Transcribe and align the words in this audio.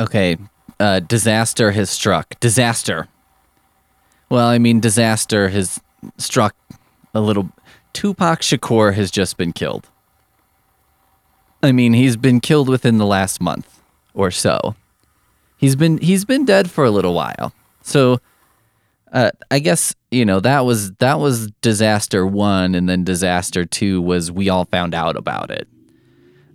Okay, 0.00 0.36
uh, 0.80 1.00
disaster 1.00 1.70
has 1.70 1.90
struck. 1.90 2.38
Disaster. 2.40 3.08
Well, 4.28 4.48
I 4.48 4.58
mean, 4.58 4.80
disaster 4.80 5.48
has 5.48 5.80
struck 6.18 6.56
a 7.14 7.20
little. 7.20 7.50
Tupac 7.92 8.40
Shakur 8.40 8.94
has 8.94 9.10
just 9.10 9.36
been 9.36 9.52
killed. 9.52 9.88
I 11.62 11.72
mean, 11.72 11.94
he's 11.94 12.16
been 12.16 12.40
killed 12.40 12.68
within 12.68 12.98
the 12.98 13.06
last 13.06 13.40
month 13.40 13.80
or 14.12 14.30
so. 14.30 14.74
He's 15.56 15.76
been 15.76 15.98
he's 15.98 16.24
been 16.24 16.44
dead 16.44 16.70
for 16.70 16.84
a 16.84 16.90
little 16.90 17.14
while. 17.14 17.54
So, 17.82 18.20
uh, 19.12 19.30
I 19.50 19.60
guess 19.60 19.94
you 20.10 20.24
know 20.24 20.40
that 20.40 20.66
was 20.66 20.92
that 20.94 21.20
was 21.20 21.50
disaster 21.62 22.26
one, 22.26 22.74
and 22.74 22.88
then 22.88 23.04
disaster 23.04 23.64
two 23.64 24.02
was 24.02 24.30
we 24.30 24.48
all 24.48 24.64
found 24.64 24.94
out 24.94 25.16
about 25.16 25.50
it. 25.50 25.68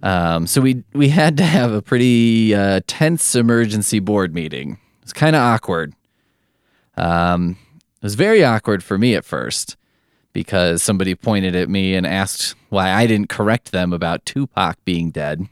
Um, 0.02 0.48
so 0.48 0.62
we 0.62 0.84
we 0.94 1.10
had 1.10 1.38
to 1.38 1.44
have 1.44 1.72
a 1.72 1.82
pretty 1.82 2.56
uh, 2.56 2.82
tense 2.88 3.36
emergency 3.36 4.00
board 4.00 4.34
meeting. 4.34 4.78
It's 5.04 5.14
kind 5.14 5.36
of 5.36 5.42
awkward. 5.42 5.94
Um, 6.96 7.58
it 7.98 8.04
was 8.04 8.16
very 8.16 8.44
awkward 8.44 8.84
for 8.84 8.98
me 8.98 9.16
at 9.16 9.26
first 9.26 9.76
because 10.32 10.82
somebody 10.82 11.16
pointed 11.16 11.56
at 11.56 11.70
me 11.70 11.96
and 11.96 12.06
asked 12.06 12.56
why 12.70 12.92
I 12.92 13.08
didn't 13.08 13.30
correct 13.30 13.72
them 13.72 13.92
about 13.92 14.26
Tupac 14.26 14.78
being 14.86 15.12
dead. 15.12 15.48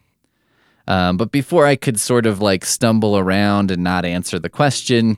Um, 0.88 1.17
but 1.17 1.32
before 1.32 1.66
I 1.66 1.76
could 1.76 2.00
sort 2.00 2.26
of 2.26 2.39
like 2.42 2.64
stumble 2.64 3.17
around 3.17 3.72
and 3.72 3.84
not 3.84 4.06
answer 4.06 4.39
the 4.39 4.50
question, 4.50 5.17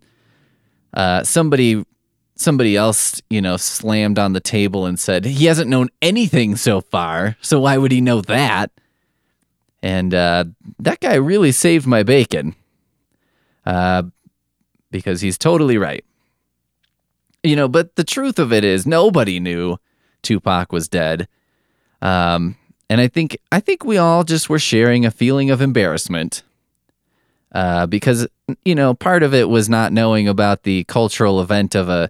uh, 0.93 1.23
somebody 1.23 1.83
somebody 2.35 2.75
else, 2.75 3.21
you 3.29 3.41
know, 3.41 3.57
slammed 3.57 4.17
on 4.17 4.33
the 4.33 4.39
table 4.39 4.85
and 4.85 4.99
said, 4.99 5.25
He 5.25 5.45
hasn't 5.45 5.69
known 5.69 5.89
anything 6.01 6.55
so 6.55 6.81
far, 6.81 7.35
so 7.41 7.59
why 7.59 7.77
would 7.77 7.91
he 7.91 8.01
know 8.01 8.21
that? 8.21 8.71
And 9.81 10.13
uh, 10.13 10.45
that 10.79 10.99
guy 10.99 11.15
really 11.15 11.51
saved 11.51 11.87
my 11.87 12.03
bacon 12.03 12.55
uh, 13.65 14.03
because 14.91 15.21
he's 15.21 15.37
totally 15.37 15.77
right. 15.77 16.03
You 17.43 17.55
know, 17.55 17.67
but 17.69 17.95
the 17.95 18.03
truth 18.03 18.39
of 18.39 18.51
it 18.51 18.65
is, 18.65 18.85
nobody 18.85 19.39
knew 19.39 19.77
Tupac 20.21 20.73
was 20.73 20.89
dead. 20.89 21.27
Um, 22.01 22.57
and 22.89 22.99
I 22.99 23.07
think 23.07 23.37
I 23.51 23.59
think 23.59 23.83
we 23.85 23.97
all 23.97 24.23
just 24.23 24.49
were 24.49 24.59
sharing 24.59 25.05
a 25.05 25.11
feeling 25.11 25.51
of 25.51 25.61
embarrassment 25.61 26.43
uh, 27.51 27.85
because 27.85 28.27
you 28.65 28.75
know 28.75 28.93
part 28.93 29.23
of 29.23 29.33
it 29.33 29.47
was 29.47 29.69
not 29.69 29.93
knowing 29.93 30.27
about 30.27 30.63
the 30.63 30.83
cultural 30.85 31.41
event 31.41 31.75
of 31.75 31.87
a 31.87 32.09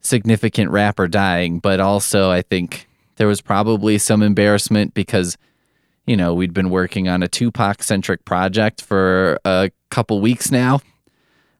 significant 0.00 0.70
rapper 0.70 1.06
dying, 1.06 1.58
but 1.58 1.80
also 1.80 2.30
I 2.30 2.42
think 2.42 2.88
there 3.16 3.26
was 3.28 3.42
probably 3.42 3.98
some 3.98 4.22
embarrassment 4.22 4.94
because 4.94 5.36
you 6.06 6.16
know, 6.16 6.34
we'd 6.34 6.54
been 6.54 6.70
working 6.70 7.08
on 7.08 7.22
a 7.22 7.28
Tupac 7.28 7.82
centric 7.82 8.24
project 8.24 8.82
for 8.82 9.38
a 9.44 9.70
couple 9.90 10.20
weeks 10.20 10.50
now, 10.50 10.80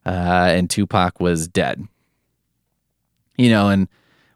uh, 0.05 0.49
and 0.49 0.69
Tupac 0.69 1.19
was 1.19 1.47
dead. 1.47 1.87
You 3.37 3.49
know, 3.49 3.69
and 3.69 3.87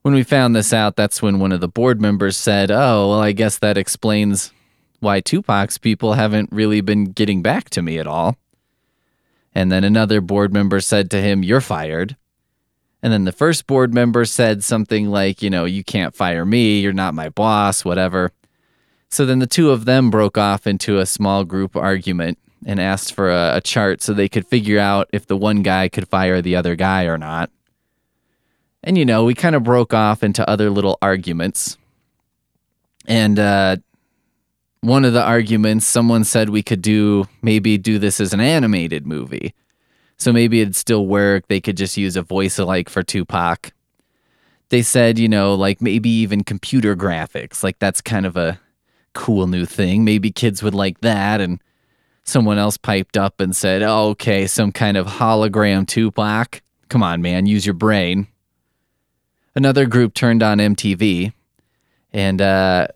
when 0.03 0.14
we 0.14 0.23
found 0.23 0.56
this 0.56 0.72
out, 0.72 0.95
that's 0.95 1.22
when 1.22 1.39
one 1.39 1.52
of 1.52 1.61
the 1.61 1.67
board 1.67 2.00
members 2.00 2.38
said, 2.38 2.70
Oh, 2.72 3.09
well, 3.09 3.22
I 3.22 3.31
guess 3.31 3.58
that 3.59 3.78
explains 3.78 4.52
why 4.99 5.20
Tupac's 5.20 5.77
people 5.77 6.14
haven't 6.14 6.49
really 6.52 6.82
been 6.82 7.05
getting 7.05 7.42
back 7.42 7.70
to 7.71 7.82
me 7.82 7.98
at 7.98 8.08
all. 8.08 8.38
And 9.54 9.71
then 9.71 9.83
another 9.83 10.21
board 10.21 10.54
member 10.54 10.80
said 10.80 11.10
to 11.11 11.21
him, 11.21 11.44
You're 11.44 11.61
fired. 11.61 12.15
And 13.02 13.11
then 13.11 13.23
the 13.23 13.32
first 13.32 13.67
board 13.67 13.94
member 13.94 14.26
said 14.26 14.64
something 14.64 15.08
like, 15.10 15.42
You 15.42 15.49
know, 15.49 15.65
you 15.65 15.83
can't 15.83 16.15
fire 16.15 16.45
me. 16.45 16.80
You're 16.80 16.94
not 16.94 17.14
my 17.14 17.30
boss, 17.30 17.83
whatever. 17.83 18.32
So 19.10 19.26
then 19.26 19.39
the 19.39 19.48
two 19.48 19.71
of 19.71 19.86
them 19.86 20.10
broke 20.10 20.38
off 20.38 20.67
into 20.67 20.99
a 20.99 21.05
small 21.05 21.43
group 21.43 21.76
argument 21.76 22.38
and 22.66 22.80
asked 22.80 23.14
for 23.14 23.30
a, 23.30 23.58
a, 23.58 23.61
chart 23.61 24.02
so 24.02 24.11
they 24.14 24.27
could 24.27 24.48
figure 24.48 24.80
out 24.80 25.08
if 25.14 25.27
the 25.27 25.38
one 25.38 25.61
guy 25.61 25.88
could 25.88 26.08
fire 26.08 26.42
the 26.42 26.55
other 26.55 26.76
guy 26.76 27.05
or 27.05 27.17
not. 27.17 27.52
And, 28.83 28.98
you 28.98 29.05
know, 29.05 29.23
we 29.23 29.33
kind 29.33 29.55
of 29.55 29.64
broke 29.64 29.94
off 29.94 30.23
into 30.23 30.48
other 30.49 30.70
little 30.70 30.98
arguments. 31.02 31.77
And 33.08 33.38
uh, 33.38 33.77
one 34.82 35.05
of 35.05 35.14
the 35.14 35.23
arguments, 35.23 35.86
someone 35.86 36.23
said 36.23 36.49
we 36.49 36.64
could 36.64 36.82
do 36.82 37.27
maybe 37.42 37.77
do 37.77 37.99
this 37.99 38.20
as 38.20 38.33
an 38.33 38.39
animated 38.39 39.05
movie. 39.05 39.54
So 40.17 40.32
maybe 40.32 40.61
it'd 40.61 40.76
still 40.76 41.05
work. 41.05 41.48
They 41.48 41.60
could 41.60 41.77
just 41.77 41.98
use 41.98 42.15
a 42.15 42.21
voice 42.21 42.58
alike 42.58 42.89
for 42.89 43.04
Tupac. 43.04 43.73
They 44.70 44.82
said, 44.82 45.20
you 45.20 45.27
know, 45.27 45.54
like 45.54 45.82
maybe 45.82 46.10
even 46.10 46.44
computer 46.44 46.95
graphics. 46.95 47.64
Like 47.64 47.80
that's 47.80 48.02
kind 48.02 48.26
of 48.26 48.38
a 48.38 48.60
cool 49.15 49.48
new 49.48 49.65
thing. 49.65 50.03
Maybe 50.03 50.31
kids 50.31 50.61
would 50.61 50.76
like 50.76 51.02
that. 51.02 51.42
And 51.42 51.59
someone 52.23 52.59
else 52.59 52.77
piped 52.77 53.17
up 53.17 53.39
and 53.39 53.55
said, 53.55 53.81
oh, 53.81 54.09
okay, 54.09 54.45
some 54.45 54.71
kind 54.71 54.98
of 54.98 55.08
hologram 55.08 55.87
Tupac. 55.87 56.61
Come 56.89 57.02
on, 57.02 57.21
man, 57.21 57.48
use 57.48 57.65
your 57.65 57.73
brain. 57.73 58.27
Another 59.55 59.86
group 59.86 60.14
turned 60.14 60.43
on 60.43 60.59
MTV. 60.59 61.33
And, 62.14 62.42
uh, 62.42 62.87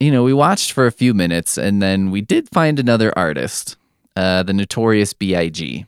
you 0.00 0.10
know, 0.10 0.24
we 0.24 0.32
watched 0.32 0.72
for 0.72 0.86
a 0.86 0.92
few 0.92 1.14
minutes 1.14 1.56
and 1.56 1.80
then 1.80 2.10
we 2.10 2.20
did 2.20 2.48
find 2.50 2.78
another 2.78 3.16
artist, 3.16 3.76
uh, 4.16 4.42
the 4.42 4.52
notorious 4.52 5.12
B.I.G. 5.12 5.86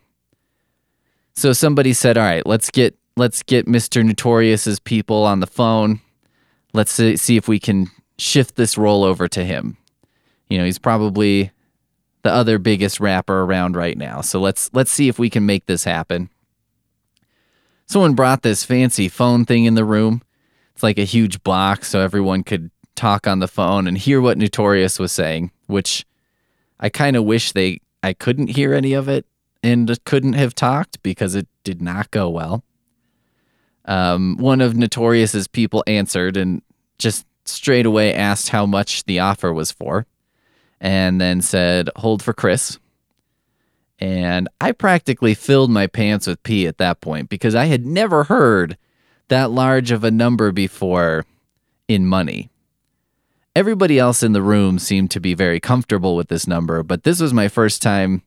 So 1.34 1.52
somebody 1.52 1.92
said, 1.92 2.16
all 2.16 2.24
right, 2.24 2.46
let's 2.46 2.70
get 2.70 2.96
let's 3.16 3.42
get 3.42 3.66
Mr. 3.66 4.04
Notorious's 4.04 4.78
people 4.78 5.24
on 5.24 5.40
the 5.40 5.46
phone. 5.46 6.00
Let's 6.72 6.92
see 6.92 7.36
if 7.36 7.48
we 7.48 7.58
can 7.58 7.90
shift 8.18 8.56
this 8.56 8.78
role 8.78 9.04
over 9.04 9.28
to 9.28 9.44
him. 9.44 9.76
You 10.48 10.58
know, 10.58 10.64
he's 10.64 10.78
probably 10.78 11.50
the 12.22 12.32
other 12.32 12.58
biggest 12.58 13.00
rapper 13.00 13.42
around 13.42 13.76
right 13.76 13.96
now. 13.96 14.20
So 14.20 14.40
let's 14.40 14.70
let's 14.72 14.90
see 14.90 15.08
if 15.08 15.18
we 15.18 15.30
can 15.30 15.46
make 15.46 15.66
this 15.66 15.84
happen. 15.84 16.30
Someone 17.86 18.14
brought 18.14 18.42
this 18.42 18.64
fancy 18.64 19.08
phone 19.08 19.44
thing 19.44 19.66
in 19.66 19.74
the 19.74 19.84
room. 19.84 20.22
It's 20.74 20.82
like 20.82 20.98
a 20.98 21.04
huge 21.04 21.42
box 21.44 21.88
so 21.88 22.00
everyone 22.00 22.42
could 22.42 22.70
talk 22.96 23.26
on 23.26 23.40
the 23.40 23.48
phone 23.48 23.86
and 23.86 23.98
hear 23.98 24.20
what 24.20 24.38
Notorious 24.38 24.98
was 24.98 25.12
saying, 25.12 25.50
which 25.66 26.06
I 26.80 26.88
kind 26.88 27.16
of 27.16 27.24
wish 27.24 27.52
they 27.52 27.80
I 28.02 28.12
couldn't 28.12 28.48
hear 28.48 28.74
any 28.74 28.92
of 28.92 29.08
it 29.08 29.26
and 29.62 29.98
couldn't 30.04 30.34
have 30.34 30.54
talked 30.54 31.02
because 31.02 31.34
it 31.34 31.46
did 31.62 31.80
not 31.80 32.10
go 32.10 32.28
well. 32.28 32.64
Um, 33.86 34.36
one 34.38 34.60
of 34.60 34.76
Notorious's 34.76 35.46
people 35.46 35.84
answered 35.86 36.36
and 36.36 36.62
just 36.98 37.26
straight 37.44 37.86
away 37.86 38.14
asked 38.14 38.48
how 38.48 38.66
much 38.66 39.04
the 39.04 39.20
offer 39.20 39.52
was 39.52 39.70
for 39.70 40.06
and 40.80 41.20
then 41.20 41.40
said, 41.40 41.88
hold 41.96 42.22
for 42.22 42.32
Chris. 42.32 42.78
And 43.98 44.48
I 44.60 44.72
practically 44.72 45.34
filled 45.34 45.70
my 45.70 45.86
pants 45.86 46.26
with 46.26 46.42
pee 46.42 46.66
at 46.66 46.78
that 46.78 47.00
point 47.00 47.28
because 47.28 47.54
I 47.54 47.66
had 47.66 47.86
never 47.86 48.24
heard 48.24 48.76
that 49.28 49.50
large 49.50 49.90
of 49.90 50.04
a 50.04 50.10
number 50.10 50.52
before 50.52 51.24
in 51.88 52.06
money. 52.06 52.50
Everybody 53.56 53.98
else 53.98 54.22
in 54.22 54.32
the 54.32 54.42
room 54.42 54.78
seemed 54.78 55.10
to 55.12 55.20
be 55.20 55.32
very 55.32 55.60
comfortable 55.60 56.16
with 56.16 56.28
this 56.28 56.46
number, 56.46 56.82
but 56.82 57.04
this 57.04 57.20
was 57.20 57.32
my 57.32 57.48
first 57.48 57.80
time. 57.80 58.22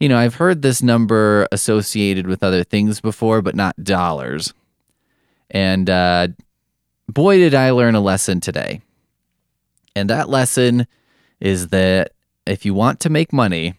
You 0.00 0.08
know, 0.08 0.16
I've 0.16 0.36
heard 0.36 0.62
this 0.62 0.82
number 0.82 1.46
associated 1.52 2.26
with 2.26 2.42
other 2.42 2.64
things 2.64 3.00
before, 3.00 3.42
but 3.42 3.54
not 3.54 3.84
dollars. 3.84 4.54
And 5.50 5.90
uh, 5.90 6.28
boy, 7.08 7.38
did 7.38 7.54
I 7.54 7.70
learn 7.70 7.94
a 7.94 8.00
lesson 8.00 8.40
today. 8.40 8.82
And 9.96 10.08
that 10.10 10.28
lesson 10.28 10.86
is 11.40 11.68
that 11.68 12.12
if 12.46 12.64
you 12.64 12.74
want 12.74 13.00
to 13.00 13.10
make 13.10 13.32
money, 13.32 13.74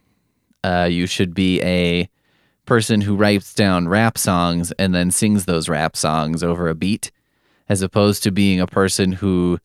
uh, 0.64 0.88
you 0.90 1.08
should 1.08 1.34
be 1.34 1.62
a 1.62 2.10
person 2.66 3.02
who 3.02 3.16
writes 3.16 3.54
down 3.54 3.88
rap 3.88 4.18
songs 4.18 4.72
and 4.74 4.94
then 4.94 5.12
sings 5.12 5.46
those 5.46 5.70
rap 5.70 5.96
songs 5.96 6.44
over 6.44 6.68
a 6.68 6.76
beat, 6.76 7.12
as 7.68 7.82
opposed 7.82 8.22
to 8.24 8.32
being 8.32 8.60
a 8.60 8.68
person 8.68 9.14
who 9.14 9.60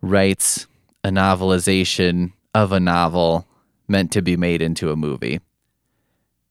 writes 0.00 0.66
a 1.04 1.10
novelization 1.10 2.32
of 2.54 2.72
a 2.72 2.80
novel 2.80 3.46
meant 3.86 4.10
to 4.12 4.22
be 4.22 4.36
made 4.36 4.62
into 4.62 4.90
a 4.90 4.96
movie. 4.96 5.40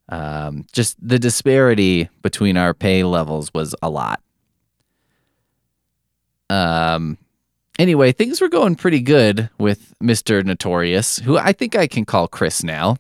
Um, 0.10 0.66
just 0.72 0.96
the 1.06 1.20
disparity 1.20 2.10
between 2.22 2.58
our 2.58 2.74
pay 2.74 3.04
levels 3.04 3.54
was 3.54 3.76
a 3.82 3.90
lot. 3.90 4.22
Um, 6.50 7.18
anyway, 7.78 8.12
things 8.12 8.42
were 8.42 8.50
going 8.50 8.76
pretty 8.76 9.02
good 9.02 9.50
with 9.58 9.94
Mr. 10.02 10.44
Notorious, 10.44 11.20
who 11.20 11.38
I 11.38 11.54
think 11.54 11.76
I 11.76 11.88
can 11.88 12.06
call 12.06 12.28
Chris 12.28 12.64
now. 12.64 12.98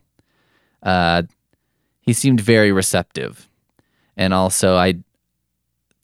Uh, 0.82 1.24
he 2.02 2.14
seemed 2.14 2.40
very 2.40 2.72
receptive. 2.72 3.48
And 4.16 4.34
also, 4.34 4.76
I 4.76 4.96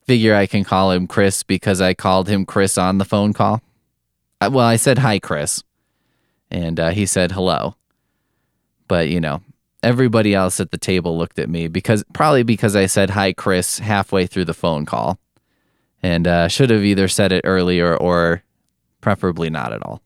figure 0.06 0.36
I 0.36 0.46
can 0.46 0.64
call 0.64 0.92
him 0.92 1.08
Chris 1.08 1.44
because 1.44 1.82
I 1.82 1.94
called 1.94 2.28
him 2.28 2.46
Chris 2.46 2.78
on 2.78 2.98
the 2.98 3.06
phone 3.06 3.34
call. 3.34 3.62
Uh, 4.40 4.50
well, 4.52 4.66
I 4.66 4.76
said, 4.76 5.00
Hi, 5.00 5.20
Chris. 5.20 5.64
And 6.52 6.80
uh, 6.80 6.90
he 6.92 7.06
said, 7.06 7.32
Hello. 7.32 7.76
But, 8.88 9.10
you 9.10 9.20
know, 9.20 9.42
everybody 9.82 10.36
else 10.36 10.60
at 10.60 10.72
the 10.72 10.78
table 10.78 11.18
looked 11.18 11.40
at 11.40 11.50
me 11.50 11.68
because 11.68 12.04
probably 12.14 12.44
because 12.44 12.76
I 12.76 12.86
said, 12.86 13.10
Hi, 13.12 13.34
Chris, 13.34 13.80
halfway 13.80 14.28
through 14.28 14.46
the 14.46 14.54
phone 14.54 14.86
call 14.86 15.20
and 16.06 16.28
uh, 16.28 16.48
should 16.48 16.70
have 16.70 16.84
either 16.84 17.08
said 17.08 17.32
it 17.32 17.42
earlier 17.46 17.98
or 17.98 18.44
preferably 19.02 19.50
not 19.50 19.74
at 19.74 19.82
all. 19.82 20.04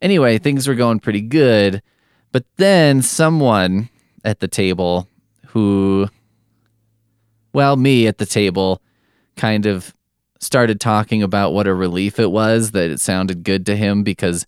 Anyway, 0.00 0.38
things 0.38 0.66
were 0.66 0.74
going 0.74 1.00
pretty 1.00 1.20
good, 1.20 1.82
But 2.36 2.44
then 2.56 3.00
someone 3.00 3.88
at 4.22 4.40
the 4.40 4.46
table 4.46 5.08
who, 5.46 6.08
well, 7.54 7.78
me 7.78 8.06
at 8.06 8.18
the 8.18 8.26
table 8.26 8.82
kind 9.38 9.64
of 9.64 9.94
started 10.38 10.78
talking 10.78 11.22
about 11.22 11.54
what 11.54 11.66
a 11.66 11.72
relief 11.72 12.18
it 12.18 12.30
was 12.30 12.72
that 12.72 12.90
it 12.90 13.00
sounded 13.00 13.42
good 13.42 13.64
to 13.64 13.74
him 13.74 14.02
because, 14.02 14.46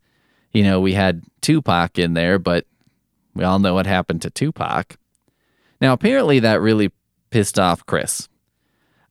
you 0.52 0.62
know, 0.62 0.80
we 0.80 0.92
had 0.92 1.22
Tupac 1.40 1.98
in 1.98 2.12
there, 2.12 2.38
but 2.38 2.66
we 3.34 3.42
all 3.42 3.58
know 3.58 3.72
what 3.72 3.86
happened 3.86 4.20
to 4.20 4.28
Tupac. 4.28 4.98
Now, 5.80 5.94
apparently, 5.94 6.40
that 6.40 6.60
really 6.60 6.90
pissed 7.30 7.58
off 7.58 7.86
Chris. 7.86 8.28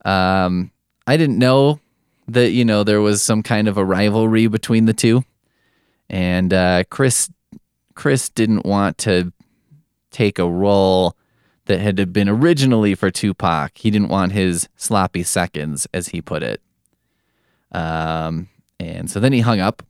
Um, 0.05 0.71
I 1.05 1.17
didn't 1.17 1.37
know 1.37 1.79
that, 2.27 2.51
you 2.51 2.65
know, 2.65 2.83
there 2.83 3.01
was 3.01 3.21
some 3.21 3.43
kind 3.43 3.67
of 3.67 3.77
a 3.77 3.85
rivalry 3.85 4.47
between 4.47 4.85
the 4.85 4.93
two. 4.93 5.23
And 6.09 6.53
uh, 6.53 6.83
Chris, 6.89 7.29
Chris 7.95 8.29
didn't 8.29 8.65
want 8.65 8.97
to 8.99 9.31
take 10.11 10.39
a 10.39 10.49
role 10.49 11.15
that 11.65 11.79
had 11.79 12.11
been 12.11 12.29
originally 12.29 12.95
for 12.95 13.11
Tupac. 13.11 13.77
He 13.77 13.91
didn't 13.91 14.09
want 14.09 14.31
his 14.31 14.67
sloppy 14.75 15.23
seconds, 15.23 15.87
as 15.93 16.09
he 16.09 16.21
put 16.21 16.43
it. 16.43 16.61
Um, 17.71 18.47
and 18.79 19.09
so 19.09 19.19
then 19.19 19.33
he 19.33 19.41
hung 19.41 19.59
up, 19.59 19.83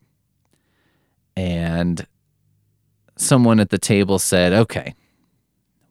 and 1.36 2.06
someone 3.16 3.60
at 3.60 3.70
the 3.70 3.78
table 3.78 4.18
said, 4.20 4.54
Okay, 4.54 4.96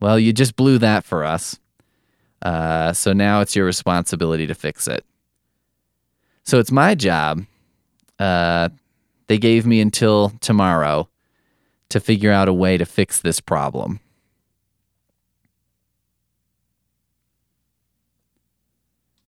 well, 0.00 0.18
you 0.18 0.32
just 0.32 0.56
blew 0.56 0.78
that 0.78 1.04
for 1.04 1.24
us. 1.24 1.58
Uh, 2.42 2.92
so 2.92 3.12
now 3.12 3.40
it's 3.40 3.56
your 3.56 3.66
responsibility 3.66 4.46
to 4.46 4.54
fix 4.54 4.86
it. 4.86 5.04
So 6.44 6.58
it's 6.58 6.70
my 6.70 6.94
job. 6.94 7.44
Uh, 8.18 8.68
they 9.26 9.38
gave 9.38 9.66
me 9.66 9.80
until 9.80 10.30
tomorrow 10.40 11.08
to 11.88 12.00
figure 12.00 12.32
out 12.32 12.48
a 12.48 12.52
way 12.52 12.76
to 12.76 12.84
fix 12.84 13.20
this 13.20 13.40
problem. 13.40 14.00